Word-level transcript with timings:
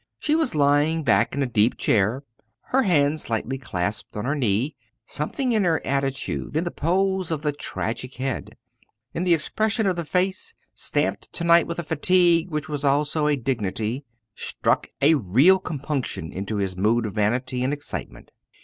She 0.17 0.33
was 0.33 0.55
lying 0.55 1.03
back 1.03 1.35
in 1.35 1.43
a 1.43 1.45
deep 1.45 1.77
chair, 1.77 2.23
her 2.71 2.81
hands 2.81 3.29
lightly 3.29 3.59
clasped 3.59 4.17
on 4.17 4.25
her 4.25 4.33
knee. 4.33 4.75
Something 5.05 5.51
in 5.51 5.63
her 5.63 5.79
attitude, 5.85 6.55
in 6.57 6.63
the 6.63 6.71
pose 6.71 7.29
of 7.29 7.43
the 7.43 7.51
tragic 7.53 8.15
head, 8.15 8.57
in 9.13 9.25
the 9.25 9.35
expression 9.35 9.85
of 9.85 9.95
the 9.95 10.03
face 10.03 10.55
stamped 10.73 11.31
to 11.33 11.43
night 11.43 11.67
with 11.67 11.77
a 11.77 11.83
fatigue 11.83 12.49
which 12.49 12.67
was 12.67 12.83
also 12.83 13.27
a 13.27 13.35
dignity, 13.35 14.03
struck 14.33 14.87
a 15.03 15.13
real 15.13 15.59
compunction 15.59 16.31
into 16.31 16.55
his 16.55 16.75
mood 16.75 17.05
of 17.05 17.13
vanity 17.13 17.63
and 17.63 17.71
excitement. 17.71 18.31